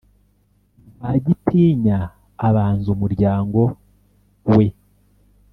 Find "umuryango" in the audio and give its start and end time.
2.95-3.59